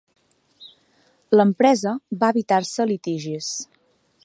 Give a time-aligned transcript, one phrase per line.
[1.39, 1.93] L'empresa
[2.23, 3.55] va evitar-se litigis.